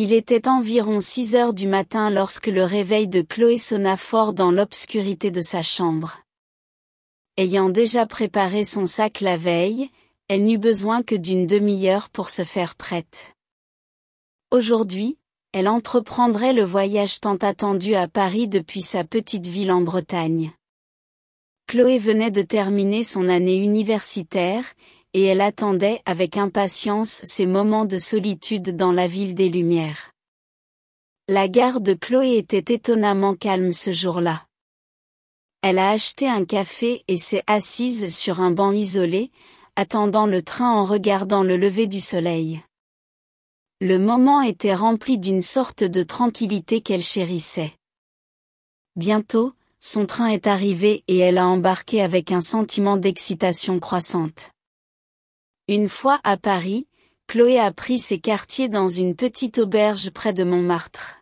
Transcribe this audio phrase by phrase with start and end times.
[0.00, 4.52] Il était environ 6 heures du matin lorsque le réveil de Chloé sonna fort dans
[4.52, 6.20] l'obscurité de sa chambre.
[7.36, 9.90] Ayant déjà préparé son sac la veille,
[10.28, 13.32] elle n'eut besoin que d'une demi-heure pour se faire prête.
[14.52, 15.18] Aujourd'hui,
[15.50, 20.52] elle entreprendrait le voyage tant attendu à Paris depuis sa petite ville en Bretagne.
[21.66, 24.64] Chloé venait de terminer son année universitaire,
[25.14, 30.12] et elle attendait avec impatience ces moments de solitude dans la ville des Lumières.
[31.28, 34.46] La gare de Chloé était étonnamment calme ce jour-là.
[35.62, 39.30] Elle a acheté un café et s'est assise sur un banc isolé,
[39.76, 42.62] attendant le train en regardant le lever du soleil.
[43.80, 47.74] Le moment était rempli d'une sorte de tranquillité qu'elle chérissait.
[48.96, 54.50] Bientôt, son train est arrivé et elle a embarqué avec un sentiment d'excitation croissante.
[55.70, 56.86] Une fois à Paris,
[57.26, 61.18] Chloé a pris ses quartiers dans une petite auberge près de Montmartre.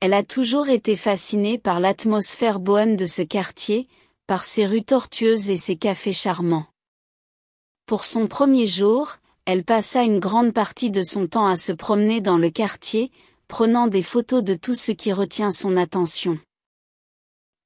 [0.00, 3.88] Elle a toujours été fascinée par l'atmosphère bohème de ce quartier,
[4.26, 6.64] par ses rues tortueuses et ses cafés charmants.
[7.84, 12.22] Pour son premier jour, elle passa une grande partie de son temps à se promener
[12.22, 13.12] dans le quartier,
[13.48, 16.38] prenant des photos de tout ce qui retient son attention.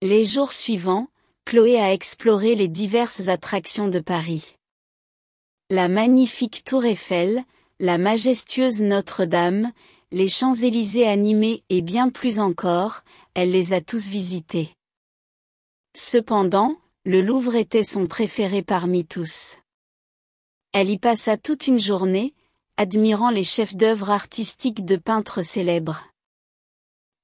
[0.02, 1.06] Les jours suivants,
[1.45, 4.56] Chloé a exploré les diverses attractions de Paris
[5.71, 7.45] la magnifique Tour Eiffel,
[7.79, 9.71] la majestueuse Notre-Dame,
[10.11, 13.03] les Champs-Élysées animés et bien plus encore,
[13.35, 14.75] elle les a tous visités.
[15.97, 19.59] Cependant, le Louvre était son préféré parmi tous.
[20.73, 22.35] Elle y passa toute une journée,
[22.77, 26.09] admirant les chefs-d'œuvre artistiques de peintres célèbres.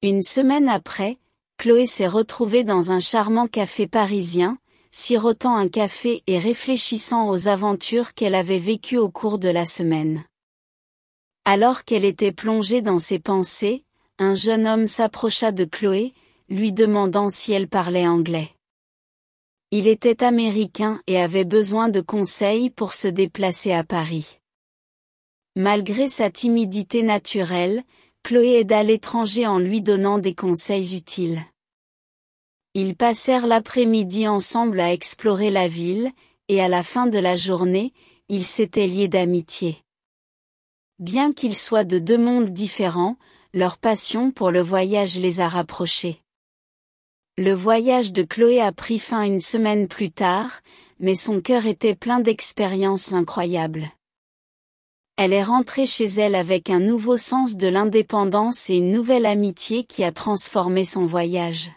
[0.02, 1.18] Une semaine après,
[1.58, 4.56] Chloé s'est retrouvée dans un charmant café parisien,
[4.98, 10.24] sirotant un café et réfléchissant aux aventures qu'elle avait vécues au cours de la semaine.
[11.44, 13.84] Alors qu'elle était plongée dans ses pensées,
[14.18, 16.14] un jeune homme s'approcha de Chloé,
[16.48, 18.54] lui demandant si elle parlait anglais.
[19.70, 24.38] Il était américain et avait besoin de conseils pour se déplacer à Paris.
[25.56, 27.84] Malgré sa timidité naturelle,
[28.22, 31.42] Chloé aida l'étranger en lui donnant des conseils utiles.
[32.78, 36.12] Ils passèrent l'après-midi ensemble à explorer la ville,
[36.48, 37.94] et à la fin de la journée,
[38.28, 39.78] ils s'étaient liés d'amitié.
[40.98, 43.16] Bien qu'ils soient de deux mondes différents,
[43.54, 46.20] leur passion pour le voyage les a rapprochés.
[47.38, 50.60] Le voyage de Chloé a pris fin une semaine plus tard,
[51.00, 53.86] mais son cœur était plein d'expériences incroyables.
[55.16, 59.84] Elle est rentrée chez elle avec un nouveau sens de l'indépendance et une nouvelle amitié
[59.84, 61.70] qui a transformé son voyage.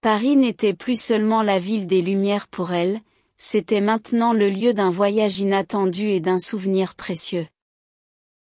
[0.00, 3.00] Paris n'était plus seulement la ville des Lumières pour elle,
[3.36, 7.48] c'était maintenant le lieu d'un voyage inattendu et d'un souvenir précieux.